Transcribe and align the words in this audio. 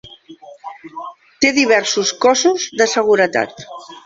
Té 1.45 1.51
diversos 1.59 2.15
cossos 2.27 2.67
de 2.81 2.89
seguretat. 2.97 3.65